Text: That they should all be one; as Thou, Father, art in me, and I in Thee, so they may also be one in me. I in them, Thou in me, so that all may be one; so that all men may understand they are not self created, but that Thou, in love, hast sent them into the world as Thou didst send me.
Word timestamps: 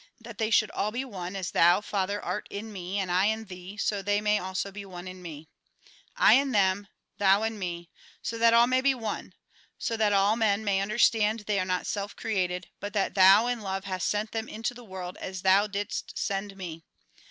That 0.19 0.39
they 0.39 0.49
should 0.49 0.71
all 0.71 0.89
be 0.91 1.05
one; 1.05 1.35
as 1.35 1.51
Thou, 1.51 1.79
Father, 1.79 2.19
art 2.19 2.47
in 2.49 2.73
me, 2.73 2.97
and 2.97 3.11
I 3.11 3.25
in 3.25 3.45
Thee, 3.45 3.77
so 3.77 4.01
they 4.01 4.19
may 4.19 4.39
also 4.39 4.71
be 4.71 4.83
one 4.83 5.07
in 5.07 5.21
me. 5.21 5.47
I 6.17 6.33
in 6.33 6.53
them, 6.53 6.87
Thou 7.19 7.43
in 7.43 7.59
me, 7.59 7.91
so 8.19 8.39
that 8.39 8.51
all 8.51 8.65
may 8.65 8.81
be 8.81 8.95
one; 8.95 9.35
so 9.77 9.95
that 9.95 10.11
all 10.11 10.35
men 10.35 10.63
may 10.65 10.81
understand 10.81 11.41
they 11.41 11.59
are 11.59 11.65
not 11.65 11.85
self 11.85 12.15
created, 12.15 12.67
but 12.79 12.93
that 12.93 13.13
Thou, 13.13 13.45
in 13.45 13.61
love, 13.61 13.83
hast 13.85 14.07
sent 14.09 14.31
them 14.31 14.49
into 14.49 14.73
the 14.73 14.83
world 14.83 15.17
as 15.17 15.43
Thou 15.43 15.67
didst 15.67 16.17
send 16.17 16.57
me. 16.57 16.83